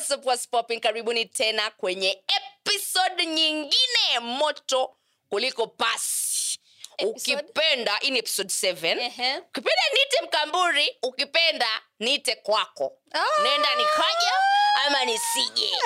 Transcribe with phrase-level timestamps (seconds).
[0.00, 0.80] What's up, what's popping?
[0.80, 4.96] karibuni tena kwenye episode nyingine moto
[5.28, 6.58] kuliko pasi
[6.98, 7.36] Episode?
[7.42, 9.38] ukipenda hii ni episode 7 Ehe.
[9.38, 13.42] ukipenda niite mkamburi ukipenda niite kwako oh.
[13.42, 14.32] nenda nikaja
[14.86, 15.70] ama nisije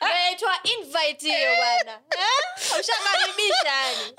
[0.00, 2.00] naitwa invite hiyo bwana?
[2.80, 4.14] Ushakaribisha yani.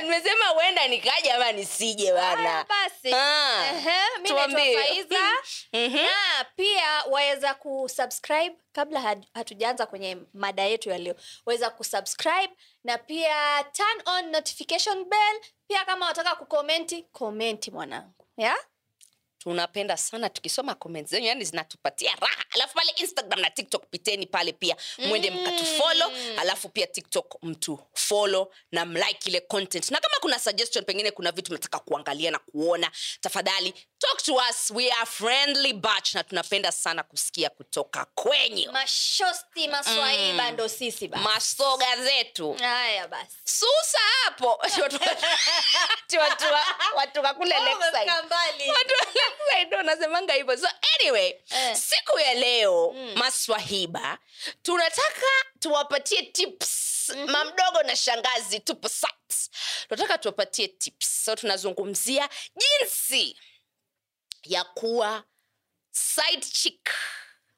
[0.02, 2.64] Nimesema uenda nikaja ama nisije bana.
[2.68, 3.10] Basi.
[4.82, 5.20] Faiza.
[5.72, 5.96] Mhm.
[5.96, 11.14] na pia waweza kusubscribe kabla hatujaanza kwenye mada yetu ya leo.
[11.46, 12.50] Waweza kusubscribe
[12.84, 15.40] na pia turn on notification bell.
[15.68, 18.26] Pia kama wataka kukomenti komenti mwanangu.
[18.36, 18.56] Yeah?
[19.42, 22.44] Tunapenda sana tukisoma comments zenyu yani zinatupatia raha.
[22.50, 24.76] Alafu pale instagram na tiktok piteni pale pia.
[24.98, 29.90] Mwende mkatufolo alafu pia tiktok mtu follow na mlike ile content.
[29.90, 34.70] Na kama kuna suggestion pengine kuna vitu mnataka kuangalia na kuona tafadhali talk to us.
[34.70, 38.72] We are friendly batch na tunapenda sana kusikia kutoka kwenyu.
[38.72, 41.24] Mashosti maswaiba ndo sisi basi.
[41.24, 42.52] Masoga zetu.
[42.52, 43.36] Haya basi.
[43.44, 44.46] Susa hapo.
[44.62, 45.00] Watu-
[46.20, 48.10] watu wa- watu wa kule Lakeside.
[48.72, 48.94] Watu
[49.56, 50.56] wa ndo wanasemanga hivyo.
[50.58, 50.68] So
[51.00, 51.76] anyway Eh.
[51.76, 54.18] siku ya leo maswahiba
[54.62, 55.26] tunataka
[55.60, 56.78] tuwapatie tips.
[57.26, 59.12] Mamdogo na shangazi tupo sat.
[59.88, 61.24] Tunataka tuwapatie tips.
[61.24, 63.40] So tunazungumzia jinsi
[64.42, 65.24] ya kuwa
[65.90, 66.90] side chick.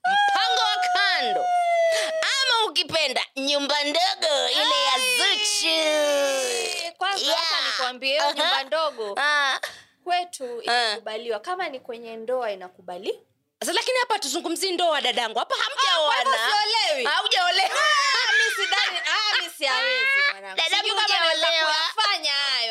[0.04, 1.44] Mpango wa kando.
[2.22, 6.94] Ama ukipenda nyumba ndogo ile ya zuchu.
[6.98, 7.66] Kwanza Yeah.
[7.66, 9.14] nikwambie nyumba ndogo.
[9.20, 9.60] Ah.
[10.04, 11.40] Kwetu inakubaliwa.
[11.40, 13.20] Kama ni kwenye ndoa inakubali.
[13.60, 15.38] Sasa lakini hapa tuzungumzi ndoa dadangu.
[15.38, 16.36] Hapa hamjaoana.
[16.36, 17.12] Haujaolewa.
[17.12, 17.68] Ah, hujaolewa.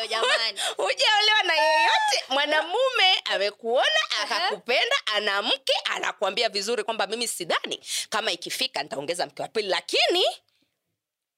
[0.08, 0.60] jamani.
[0.76, 2.24] Hujaolewa na yeyote.
[2.28, 7.80] Mwanamume amekuona akakupenda ana mke anakuambia vizuri kwamba mimi sidhani
[8.10, 10.24] kama ikifika nitaongeza mke wa pili lakini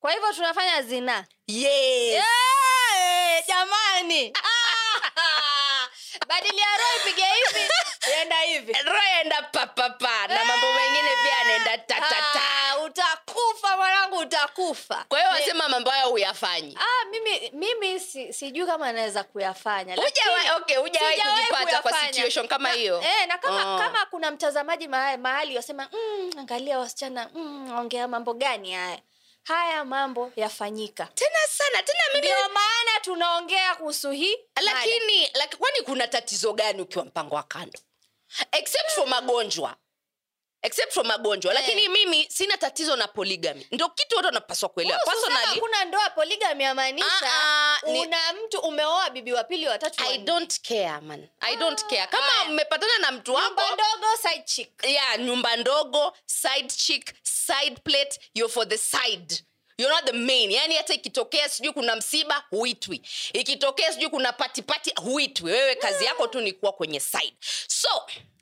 [0.00, 2.24] kwa hivyo tunafanya zinaa yes.
[2.96, 4.32] Eh, jamani
[6.28, 7.68] Badili ya roho ipige hivi.
[8.22, 8.72] Enda hivi.
[8.72, 12.40] Roho enda papapa na mambo mengine pia anaenda tatata
[12.70, 15.04] Ah, utakufa mwanangu utakufa.
[15.08, 16.78] Kwa hiyo wasema mambo hayo huyafanyi.
[16.80, 19.94] Ah, mimi mimi si, sijui kama naweza kuyafanya
[20.56, 23.02] okay, hujawahi kujipata kwa situation kama hiyo?
[23.02, 23.78] eh, na kama, Oh.
[23.78, 28.98] kama kuna mtazamaji mahali, mahali wasema mm, angalia wasichana mm, ongea mambo gani haya
[29.46, 31.06] haya mambo yafanyika.
[31.14, 36.82] Tena sana tena mimi ndio maana tunaongea kuhusu hii lakini laki, kwani kuna tatizo gani
[36.82, 37.78] ukiwa mpango wa kando?
[38.52, 39.76] Except for magonjwa
[40.66, 41.52] except for magonjwa.
[41.52, 41.60] Hey.
[41.62, 43.66] lakini mimi sina tatizo na polygamy.
[43.70, 44.98] Ndo kitu watu wanapaswa kuelewa.
[44.98, 50.04] Personally kuna ndoa polygamy amaanisha Ah, ah, ni- una mtu umeoa bibi wa pili watatu
[50.04, 51.28] i don't care man.
[51.40, 52.06] I don't care.
[52.06, 54.84] Kama mmepatana na mtu Nyumba ndogo side chick.
[54.84, 59.42] Yeah nyumba ndogo side chick side plate you're for the side.
[59.78, 60.50] You're not the main.
[60.50, 63.02] Yani hata ikitokea sijui kuna msiba huitwi.
[63.32, 65.52] Ikitokea sijui kuna patipati huitwi.
[65.52, 67.36] Wewe kazi yako tu ni kuwa kwenye side.
[67.68, 67.88] So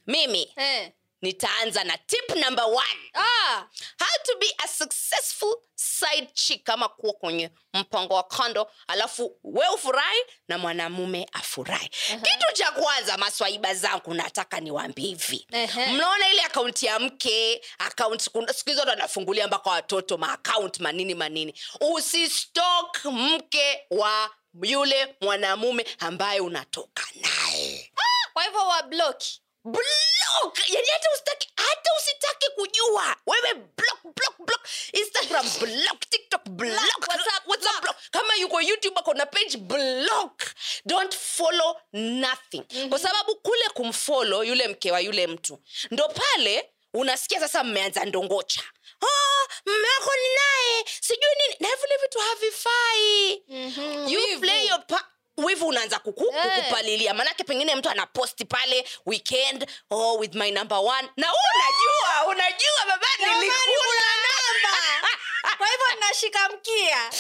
[0.07, 0.93] mimi eh.
[1.25, 3.01] Nitaanza na tip number one.
[3.15, 3.67] Ah,
[3.99, 9.69] how to be a successful side chick kama kuwa kwenye mpango wa kando alafu we
[9.69, 10.19] ufurahi
[10.49, 11.89] na mwanamume afurahi.
[12.09, 15.47] Kitu cha kwanza maswaiba zangu nataka niwaambie hivi.
[15.53, 15.87] Ehe.
[15.93, 23.87] mnaona ile akaunti ya mke akaunti siku watu mpaka watoto maakaunti manini manini usistok mke
[23.91, 24.31] wa
[24.63, 27.93] yule mwanamume ambaye unatoka naye.
[28.33, 30.69] Kwa hivyo wabloki block!
[30.69, 33.17] Yani hata usitaki hata usitaki kujua.
[33.27, 34.69] Wewe block block block.
[34.93, 37.09] Instagram block tiktok block.
[37.09, 37.97] WhatsApp WhatsApp block?
[38.11, 40.43] kama yuko youtube akona page block.
[40.87, 42.63] Don't follow nothing.
[42.71, 42.89] Mm-hmm.
[42.89, 45.59] kwa sababu kule kumfollow yule mke wa yule mtu
[45.91, 48.63] ndo pale unasikia sasa mmeanza ndongocha.
[49.03, 50.85] Oh, mme wako ni naye.
[51.01, 51.57] Sijui nini.
[51.61, 53.43] Na vile vitu havifai.
[53.49, 56.57] Mhm, you play your pa- wivu unaanza kuku, Eh.
[56.57, 57.15] kukupalilia.
[57.15, 61.09] Manake pengine mtu anaposti pale weekend oh, with my number one.
[61.17, 64.05] Na wewe unajua unajua baba nilikula
[65.59, 66.99] kwa hivyo nashika mkia.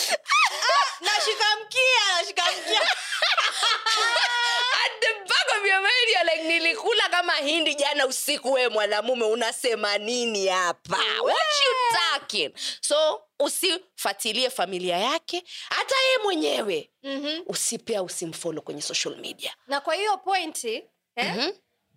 [0.64, 2.80] Ah, nashika mkia nashika mkia
[6.24, 13.22] like nilikula kama hindi jana usiku we mwanamume unasema nini hapa what you talking so
[13.40, 17.42] usifatilie familia yake hata yeye mwenyewe Mhm.
[17.46, 20.84] usipea usimfolo kwenye social media na kwa hiyo pointi
[21.16, 21.34] eh?
[21.36, 21.50] Mhm.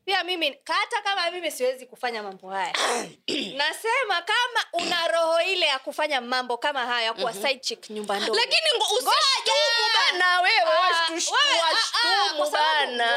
[0.08, 2.74] Pia mimi hata kama mimi siwezi kufanya mambo haya
[3.62, 8.20] nasema kama una roho ile ya kufanya mambo kama haya ya kuwa side chick nyumba
[8.20, 13.08] ndogo lakini usishtumu bana wewe Ah, ah, ah, washtumu bana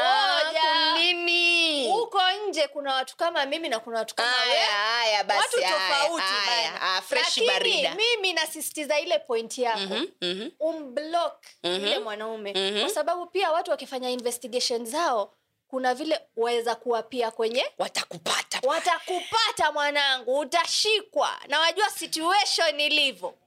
[0.43, 1.93] ngoja.
[1.93, 4.57] huko nje kuna watu kama mimi na kuna watu kama wewe.
[4.65, 6.71] haya basi watu haya, tofauti haya.
[6.71, 7.01] bana.
[7.01, 7.95] Fresh Lakini barida.
[7.95, 9.79] mimi nasisitiza ile point yako.
[9.79, 10.49] Mhm, mhm.
[10.59, 12.81] umblock yule mwanaume.
[12.81, 15.33] Kwa sababu pia watu wakifanya investigation zao
[15.71, 18.59] kuna vile waweza kuwa pia kwenye watakupata.
[18.63, 20.39] Watakupata mwanangu.
[20.39, 21.39] Utashikwa.
[21.47, 23.37] Na wajua situation ilivyo.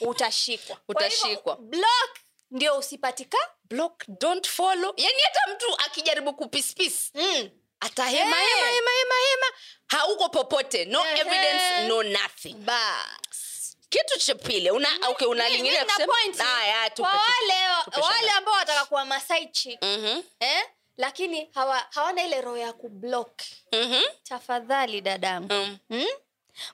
[0.00, 0.76] Utashikwa.
[0.88, 1.56] Utashikwa.
[1.56, 2.18] block
[2.50, 3.38] ndio usipatika.
[3.64, 4.94] Block don't follow.
[4.96, 7.50] Yani hata mtu akijaribu kupispis mm.
[7.80, 8.46] atahema hey.
[8.48, 9.46] hema hema hema hema.
[9.86, 10.84] Hauko popote.
[10.84, 11.20] No Ehe.
[11.20, 12.54] evidence no nothing.
[12.54, 13.76] Bas.
[13.88, 19.82] Kitu cha pili una okay una lingine kusema wale wale ambao wataka kuwa masai chick
[19.82, 20.64] Mhm, eh?
[20.96, 23.40] Lakini hawa, hawana ile roho ya kublock.
[23.72, 25.78] Mhm, tafadhali dadangu mm.
[25.90, 26.06] mm?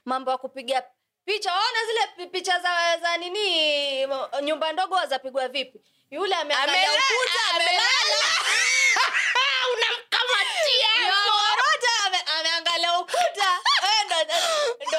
[0.04, 0.82] mambo ya kupiga
[1.24, 4.06] picha waona zile picha za, za nini
[4.42, 5.80] nyumba ndogo wazapigwa vipi?
[6.10, 8.20] Yule ameangalia ukuta amelala.
[9.74, 10.88] Unamkamatia
[12.38, 13.58] ameangalia ukuta.
[14.88, 14.98] Ndo-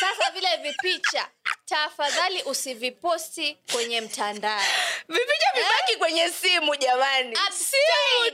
[0.00, 1.28] sasa vile vipicha
[1.68, 4.62] tafadhali usiviposti kwenye mtandao.
[5.08, 7.36] Vipicha vibaki kwenye simu jamani.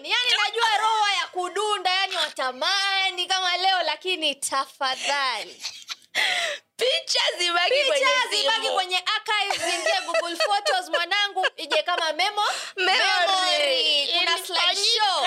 [0.05, 5.63] Yani najua roho ya kudunda yani watamani kama leo lakini tafadhali.
[6.77, 8.75] Picha zibaki picha kwenye zibaki simu.
[8.75, 12.43] kwenye archives google photos mwanangu ije kama memo.
[12.77, 12.99] Memory.
[12.99, 14.07] memory.
[14.19, 14.47] kuna Ilifanyika.
[14.47, 15.25] slideshow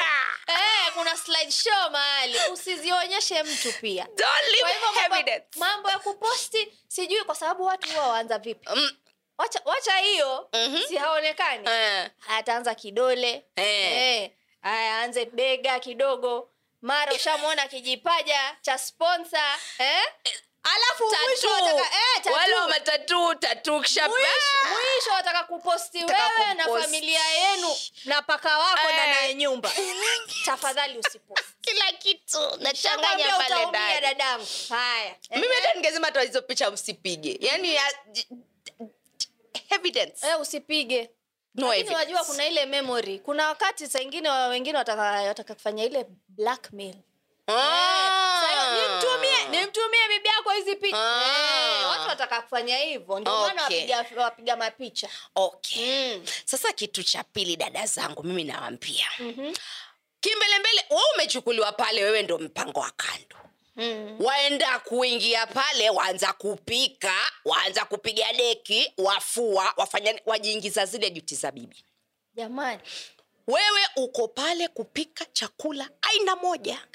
[0.48, 4.04] eh, kuna slideshow mahali usizionyeshe mtu pia.
[4.06, 8.70] Don't leave kwa hivyo mambo, mambo ya kuposti sijui kwa sababu watu huwa waanza vipi.
[8.76, 8.98] Mm,
[9.38, 10.82] wacha, wacha hiyo Mhm.
[10.88, 13.46] si haonekani eh, ataanza kidole.
[13.56, 14.32] Haya Eh,
[14.64, 16.50] aanze bega kidogo.
[16.82, 19.42] Mara ushamwona kijipaja cha sponsa
[19.80, 20.04] eh?
[20.76, 22.34] Alafu mwisho wataka, eh, tattoo.
[22.34, 27.76] wale wa matatu tatu kisha Mwisho- mwisho wataka kuposti wewe na familia yenu
[28.06, 28.94] na paka wako Eh.
[28.96, 29.72] ndani ya nyumba.
[30.46, 32.40] Tafadhali usiposti kila kitu.
[32.60, 34.02] Nachanganya pale ndani.
[34.02, 35.16] dadangu haya.
[35.32, 37.38] Mimi hata ningesema hata hizo picha usipige.
[37.42, 37.94] Yani ya,
[39.70, 40.28] evidence.
[40.28, 41.10] Eh, usipige.
[41.56, 43.20] No lakini wajua kuna ile memory.
[43.20, 46.96] Kuna wakati saa ingine wengine wataka, wataka kufanya ile blackmail.
[47.48, 48.42] Ah.
[48.42, 48.72] Sasa,
[49.52, 51.82] nimtumie bibi yako hizi picha Ah.
[51.82, 53.94] Eh, watu wataka kufanya hivyo ndio maana Okay.
[53.94, 56.26] wapiga, wapiga mapicha okay Mm.
[56.46, 59.54] sasa kitu cha pili dada zangu mimi nawambia Mhm.
[60.20, 63.36] kimbelembele we umechukuliwa pale wewe ndo mpango wa kando
[63.76, 64.16] Mm.
[64.20, 67.14] waenda kuingia pale waanza kupika
[67.46, 71.84] waanza kupiga deki wafua wafanya wajiingiza zile juti za bibi
[72.34, 72.82] jamani
[73.48, 76.88] wewe uko pale kupika chakula aina moja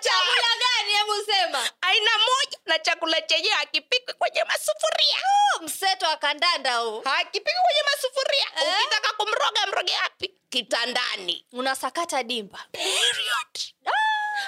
[0.00, 1.70] chakula gani hebu sema?
[1.80, 5.16] Aina moja na chakula chenyewe akipikwi kwenye masufuria.
[5.62, 7.00] Mseto wa kandanda huu.
[7.00, 8.68] Hakipikwi kwenye masufuria.
[8.68, 8.74] Eh?
[8.84, 10.34] ukitaka kumroga mroge wapi?
[10.50, 11.46] Kitandani.
[11.52, 12.58] Unasakata dimba.
[12.72, 13.74] Period.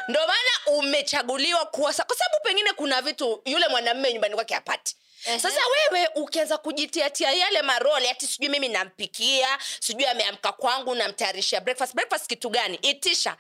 [0.09, 5.39] ndo maana umechaguliwa kuwa kwa sababu pengine kuna vitu yule mwanamme nyumbani kwake apati Ehe.
[5.41, 11.95] sasa wewe ukianza kujitiatia yale marole ati sijui mimi nampikia sijui ameamka kwangu namtayarishia breakfast.
[11.95, 12.77] Breakfast kitu gani?
[12.83, 13.37] Itisha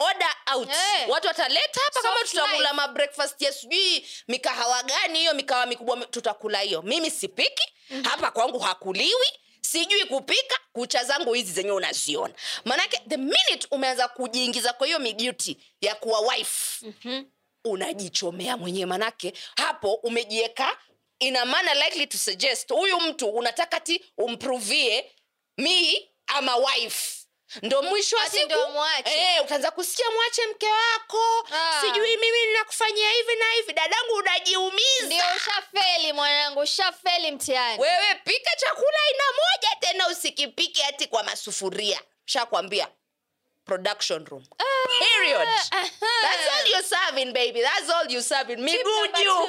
[0.00, 0.68] order out.
[0.70, 1.06] Hey.
[1.10, 6.82] watu wataleta hapa kama tutakula mabreakfast ya sijui mikahawa gani hiyo mikahawa mikubwa tutakula hiyo.
[6.82, 7.72] Mimi sipiki.
[8.02, 9.26] Hapa kwangu hakuliwi.
[9.60, 10.58] Sijui kupika.
[10.72, 12.34] Kucha zangu hizi zenyewe unaziona.
[12.64, 17.24] Maanake the minute umeanza kujiingiza kwa hiyo miduty ya kuwa wife Mhm.
[17.64, 18.86] unajichomea mwenyewe.
[18.86, 20.76] Manake hapo umejieka
[21.18, 25.12] ina maana likely to suggest huyu mtu unataka ti umpruvie
[25.58, 27.19] mi ama wife
[27.62, 28.52] ndo mwisho wa siku.
[29.10, 31.46] eh, utaanza kusikia mwache mke wako.
[31.52, 31.80] Aa.
[31.80, 33.72] sijui mimi ninakufanyia hivi na hivi.
[33.72, 35.34] Dadangu unajiumiza.
[35.36, 37.82] Ushafeli mwanangu ushafeli mtihani.
[37.82, 42.00] Wewe pika chakula aina moja tena usikipike hati kwa masufuria.
[42.24, 42.88] Shakwambia
[43.64, 44.44] production room.
[44.98, 45.48] Period.
[45.70, 47.62] That's all you're serving baby.
[47.62, 48.56] That's all you serving.
[48.56, 49.48] Tip miguu juu.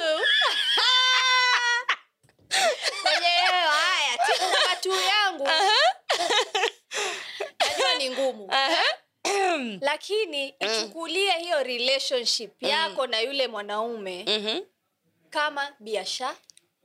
[3.02, 5.44] kwenye hiyo haya tip number two yangu.
[5.44, 5.71] Najua
[8.32, 9.78] ni uh-huh.
[9.80, 14.60] lakini ichukulie hiyo relationship yako na yule mwanaume Mhm.
[15.30, 16.36] kama biashara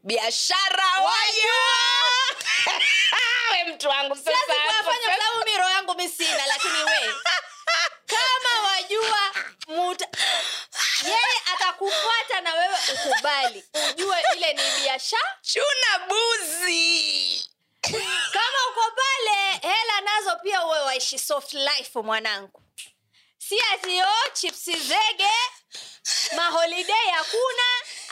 [0.04, 1.77] biashara wajua!
[3.51, 5.18] We mtu wangu sasa Siwezi hapo kuyafanya sasa.
[5.18, 7.13] kwa sababu miro yangu mi sina lakini we.
[8.06, 9.32] Kama wajua
[9.68, 10.08] muta
[11.06, 13.63] yeye atakufuata na wewe ukubali.
[13.89, 17.50] Ujue ile ni biashara chuna buzi
[18.34, 22.62] kama uko pale hela nazo pia uwe waishi soft life mwanangu.
[23.38, 25.32] Si atio chipsi zege
[26.36, 27.63] maholidei hakuna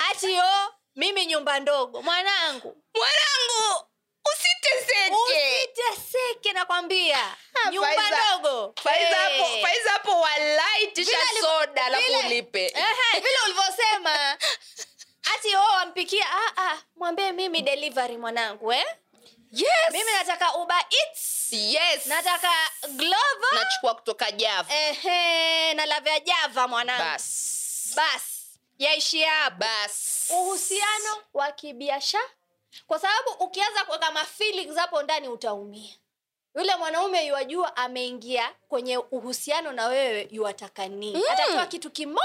[0.09, 2.01] atio mimi nyumba ndogo.
[2.01, 2.77] Mwanangu.
[2.95, 3.87] Mwanangu
[4.33, 5.15] usiteseke.
[5.15, 7.35] Usiteseke nakwambia.
[7.71, 8.73] Nyumba Faiza- ndogo.
[8.83, 10.21] Faiza hapo- Eh.
[10.21, 12.67] Walai tisha Vile soda alafu ulipe.
[13.13, 14.37] Vile ulivyosema.
[15.35, 18.85] Ati o wampikia ah, ah, mwambie mimi delivery mwanangu eh?
[19.51, 19.69] yes.
[19.91, 22.05] Mimi nataka uber eats yes.
[22.05, 22.51] Nataka
[22.89, 23.47] glovo.
[23.53, 24.73] Nachukua kutoka java.
[24.73, 27.03] Ehe na lavya java mwanangu.
[27.03, 27.93] Bas.
[27.95, 28.21] Bas.
[28.77, 30.25] Yaishia bas.
[30.29, 32.29] Uhusiano wa kibiashara.
[32.87, 35.93] Kwa sababu ukianza kuweka mafeelings hapo ndani utaumia.
[36.55, 41.17] Yule mwanaume yuwajua ameingia kwenye uhusiano na wewe yuwataka nini.
[41.17, 41.23] Mm.
[41.31, 42.21] atatoa kitu kimo.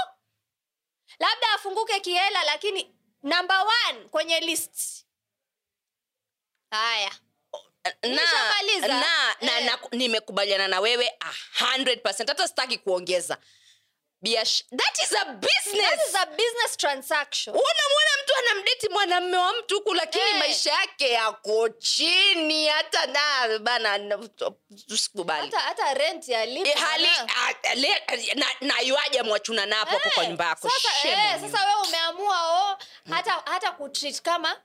[1.19, 5.05] Labda afunguke kihela lakini namb one kwenye list.
[6.71, 7.11] Haya
[8.03, 8.09] na,
[8.87, 8.87] na,
[9.41, 9.65] na, Eh.
[9.65, 11.11] na nimekubaliana na wewe
[11.59, 13.37] 100 hata sitaki kuongeza.
[14.23, 15.89] Biash that is a business.
[15.89, 17.55] That is a business transaction.
[17.55, 20.39] Unamwona mtu anamdeti mwanamme wa mtu huku lakini hey.
[20.39, 22.67] maisha yake yako chini.
[22.67, 24.17] Hata na bana na-
[24.87, 27.31] tusikubali hata hata rent ya lipa Eh, hali mwanangu.
[27.63, 30.69] ah, le- na, na yuaja mwachuna napo hapo kwa Eh, nyumba yako.
[30.69, 32.77] sasa, eh, wewe umeamua o
[33.09, 34.61] hata hata kutreat kama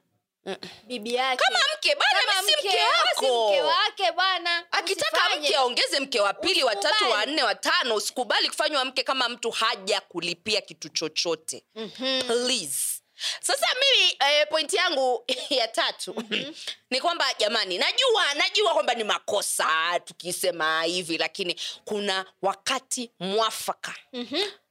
[0.86, 1.42] bibi yake.
[1.44, 4.64] Kama mke bana Kama si mke mke wako, mke wake bwana.
[4.72, 5.48] Akitaka Usifanye.
[5.48, 9.50] mke aongeze mke wa pili watatu wanne wa nne watano usikubali kufanywa mke kama mtu
[9.50, 11.64] haja kulipia kitu chochote.
[12.26, 13.02] Please.
[13.40, 16.14] Sasa mimi eh, pointi yangu ya tatu
[16.90, 23.94] ni kwamba jamani najua najua kwamba ni makosa tukisema hivi lakini kuna wakati mwafaka.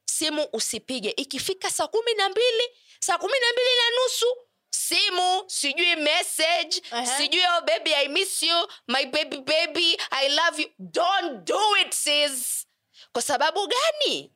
[0.04, 1.10] Simu usipige.
[1.10, 2.64] Ikifika saa kumi na mbili
[3.00, 4.26] saa kumi na mbili na nusu
[4.76, 7.06] simu sijui message Aha.
[7.06, 10.68] sijui oh baby i miss you my baby baby i love you.
[10.78, 12.66] Don't do it sis.
[13.12, 14.32] Kwa sababu gani?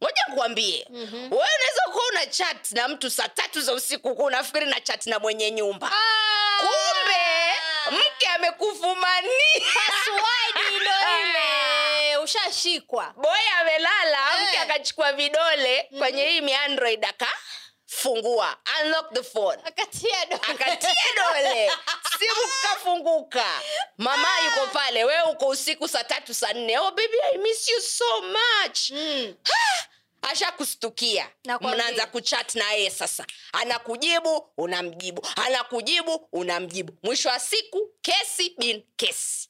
[0.00, 0.86] Moja nikuambie.
[0.90, 1.32] Mm-hmm.
[1.32, 5.06] wewe unaweza kuwa una chat na mtu saa tatu za usiku kuwa unafikiri na chat
[5.06, 5.86] na mwenye nyumba.
[5.92, 6.58] Ah!
[6.60, 7.24] kumbe
[7.90, 9.30] mke amekufumania.
[12.24, 13.14] Ushashikwa.
[13.16, 14.48] Boy amelala Eh.
[14.48, 17.04] mke akachukua vidole kwenye hii miandroid
[18.04, 18.56] akafungua.
[18.82, 19.56] Unlock the phone.
[19.64, 21.70] Akatia dole, akatia dole.
[22.18, 23.44] Simu kafunguka.
[23.98, 25.04] Mama yuko pale.
[25.04, 26.78] Wewe uko usiku saa tatu saa nne.
[26.78, 28.90] Oh baby i miss you so much.
[28.90, 29.34] Mm.
[30.22, 31.30] asha kustukia
[31.60, 33.26] mnaanza kuchat na yeye sasa.
[33.52, 35.26] Anakujibu unamjibu.
[35.46, 36.92] Anakujibu unamjibu.
[37.02, 39.48] Mwisho wa siku kesi bin kesi.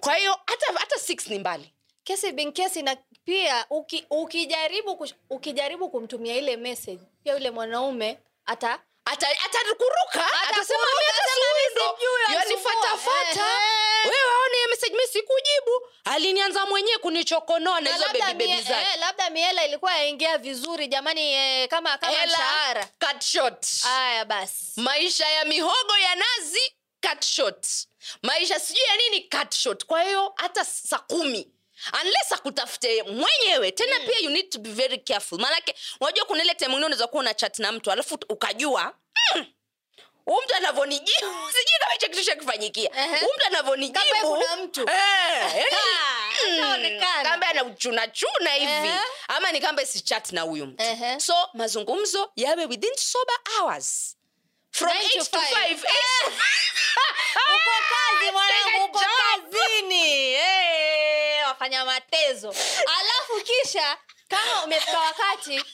[0.00, 1.72] Kwa hiyo hata hata six ni mbali.
[2.04, 8.80] Kesi bin kesi na pia uki, ukijaribu ukijaribu kumtumia ile message pia yule mwanaume ata
[9.04, 12.72] Ata- atakuruka atasema Atakuruka, "Mimi hata atasema, "Mimi siundo." sijui, Yani anisumbua.
[12.72, 14.08] fatafata Ehe.
[14.08, 18.62] wewe aone hiyo message mi sikujibu alinianza mwenyewe kunichokonoa na na hizo bebibebi bebi bebi
[18.68, 23.66] zake eh, labda miela ilikuwa yaingia vizuri jamani eh, kama kama Hela, mshahara cut short.
[23.82, 26.72] haya basi maisha ya mihogo ya nazi
[27.10, 27.66] cut short
[28.22, 31.52] maisha sijui ya nini cut short kwa hiyo hata saa kumi
[32.02, 33.72] unless akutafute mwenyewe.
[33.72, 35.38] Tena pia you need to be very careful.
[35.40, 38.94] Maanake unajua kuna ile time ingine unaweza kuwa una chat na mtu alafu ukajua
[39.34, 39.46] mm,
[40.24, 41.10] huu mtu anavyonijibu.
[41.52, 42.90] Sijui kama hicho kitu chakifanyikia
[43.20, 43.98] huu mtu anavyonijibu.
[44.20, 44.80] Kama kuna mtu.
[44.90, 45.64] eh,
[46.46, 47.30] anaonekana.
[47.30, 48.94] kambe anachunachuna hivi.
[49.28, 50.84] Ama ni kambe si chat na huyu mtu.
[51.20, 54.15] So mazungumzo yawe within sober hours
[54.76, 55.40] from 8 to 5
[57.54, 60.36] uko kazi mwanangu uko kazini.
[61.46, 62.48] Wafanya matezo.
[63.00, 63.96] Alafu kisha
[64.28, 65.64] kama umefika wakati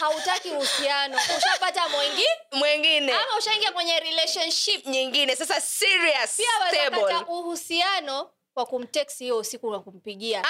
[0.00, 1.18] hautaki uhusiano.
[1.38, 4.86] Ushapata mwengi mwengine ama ushaingia kwenye relationship.
[4.86, 5.36] Nyingine.
[5.36, 7.14] Sasa serious pia stable.
[7.28, 10.44] uhusiano kwa kumteksi hiyo usiku na kumpigia.
[10.44, 10.48] Ah.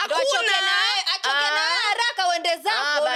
[1.88, 3.08] haraka uende Ah, zako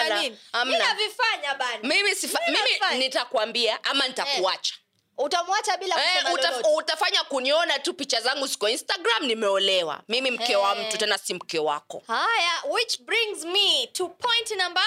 [0.78, 1.78] navifanya bana.
[1.82, 2.58] Mimi sifa, Mimi
[2.90, 4.74] mimi nitakwambia ama nitakuacha.
[5.18, 10.02] Utamwacha bila Eh, utaf, utafanya kuniona tu picha zangu ziko instagram nimeolewa.
[10.08, 10.86] Mimi mke wa Eh.
[10.88, 12.02] mtu tena si mke wako.
[12.06, 14.84] Haya which brings me to point number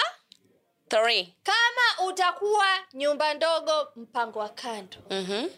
[0.88, 1.34] Three.
[1.42, 4.96] kama utakuwa nyumba ndogo mpango wa kando.
[5.10, 5.48] Mhm.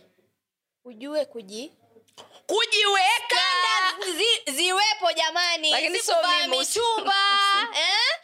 [0.85, 1.73] ujue kuji
[2.46, 3.42] kujiweka.
[4.16, 5.70] Zi, ziwepo jamani.
[5.70, 5.90] Lakini
[6.48, 7.14] mitumba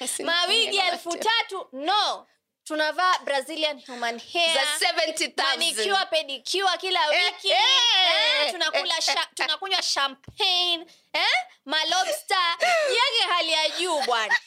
[0.00, 0.08] eh?
[0.24, 1.68] Mawigi elfu tatu.
[1.72, 2.26] No.
[2.64, 4.66] Tunavaa brazilian human hair.
[4.80, 7.50] 70000 pedikiwa kila Eh, wiki.
[7.50, 7.58] eh,
[8.44, 10.86] eh, tunakula sha, tunakunywa champagne.
[11.12, 11.26] Eh?
[11.64, 12.56] malobster
[12.88, 14.38] yake hali ya juu bwana.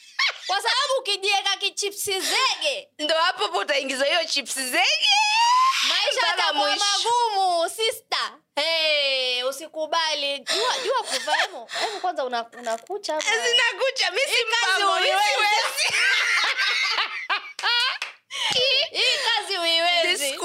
[0.46, 2.88] Kwa sababu ukijieka kichipsi zege.
[2.98, 5.08] Ndo hapo po utaingiza hiyo chipsi zege.
[5.88, 8.32] Maisha yatakuwa magumu sister.
[8.56, 9.37] Hey,
[9.72, 14.10] usikubali jua, jua kuvaa hemo kwanza unakucha una unakucha ama- zinakucha.
[14.10, 15.94] Mi si siwezi.
[18.90, 20.38] hii kazi uiwezi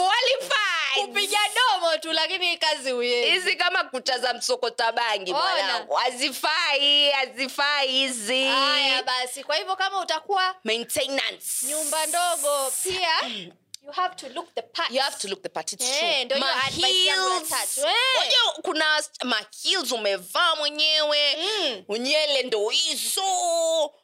[0.96, 3.32] kupiga domo tu lakini hii kazi huiwezi.
[3.32, 5.94] Hizi kama kucha za msokota bangi mwanangu.
[5.94, 8.46] Hazifai hazifai hizi.
[8.46, 11.65] Haya basi kwa hivyo kama utakuwa maintenance.
[11.65, 13.10] nyumba ndogo pia
[13.84, 14.92] you have to look the part.
[14.92, 17.52] you have to look the part it's Eh, true Ma heels.
[17.78, 17.84] Eh.
[18.18, 21.84] Unajua kuna ma heels umevaa mwenyewe Mm.
[21.88, 23.22] unyele ndo hizo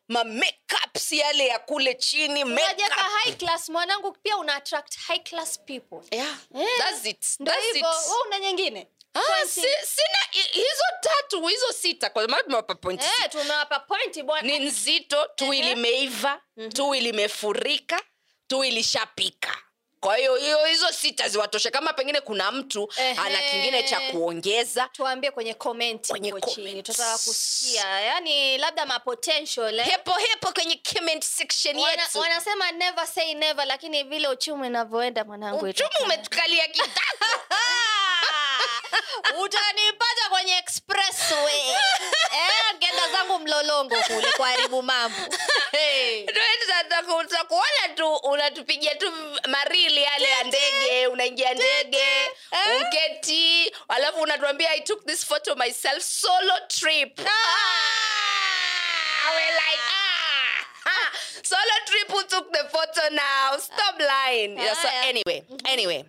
[0.07, 2.91] ma makeups yale ya kule chini makeup.
[2.91, 6.77] high class mwanangu pia una attract high class people yeah yeah.
[6.77, 11.73] that's it ndo that's hivyo it we una nyingine Ah, si, sina hizo tatu hizo
[11.73, 13.01] sita kwa maana tumewapa point.
[13.03, 15.75] Eh, tumewapa point bwana ni nzito tui Ehe.
[15.75, 18.01] tu tui limefurika
[18.47, 19.57] tui lishapika
[19.99, 23.19] kwa hiyo hiyo hizo sita ziwatoshe kama pengine kuna mtu Ehe.
[23.19, 27.01] ana kingine cha kuongeza tuambie kwenye chini comments.
[27.25, 29.85] kusikia yani labda mapotential eh?
[29.85, 35.23] hepo hepo kwenye comment section Wana, yetu wanasema never say never lakini vile uchumi unavyoenda
[35.25, 37.25] mwanangu uchumi umetukalia kitako
[39.43, 41.69] utanipata kwenye expressway.
[42.31, 45.17] Eh, ngenda zangu mlolongo kule kuharibu mambo.
[45.71, 46.25] Hey.
[47.95, 49.11] tu unatupigia tu
[49.47, 52.81] marili yale ya ndege unaingia ndege Eh?
[52.81, 57.19] uketi alafu unatuambia i took this photo myself solo trip.
[57.19, 61.11] Ah, we're like, ah, ah.
[61.43, 63.57] solo trip who took the photo now?
[63.59, 64.57] Stop lying.
[64.57, 66.05] Yeah, so anyway anyway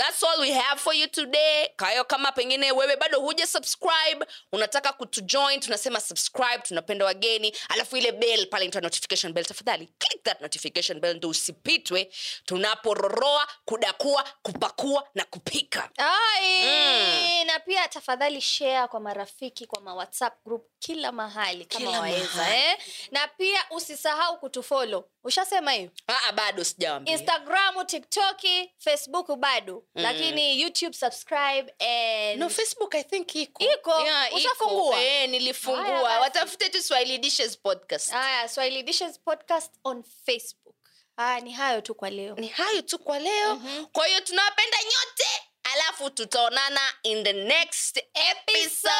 [0.00, 4.92] thats all we have for you today kayo kama pengine wewe bado huja subscribe unataka
[4.92, 10.40] kutujoin tunasema subscribe tunapenda wageni alafu ile bell pale inaitwa notification bell tafadhali click that
[10.40, 12.10] notification bell ndo usipitwe
[12.44, 20.44] tunapororoa kudakua kupakua na kupika Ai, na pia tafadhali share kwa marafiki kwa ma whatsapp
[20.44, 22.56] group kila mahali kama Kila waweza mahali.
[22.64, 22.78] eh?
[23.10, 29.84] na pia usisahau kutufolo ushasema hiyo Aa, bado sijawambia instagram tiktoki facebook bado.
[29.94, 33.64] Lakini youtube subscribe and no facebook i think iko.
[33.64, 34.00] Iko?
[34.00, 35.00] yeah, Ushafungua?
[35.02, 36.20] eh, nilifungua.
[36.20, 38.10] Watafute tu swahili dishes podcast.
[38.10, 40.76] Haya swahili dishes podcast on facebook.
[41.16, 42.34] Haya ni hayo tu kwa leo.
[42.34, 43.60] Ni hayo tu kwa leo.
[43.92, 45.28] Kwa hiyo tunawapenda nyote
[45.62, 48.90] alafu tutaonana in the next episode.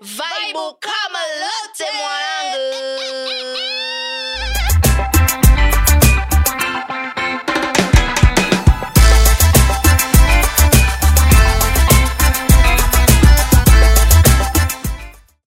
[0.00, 1.84] Vaibu kama logo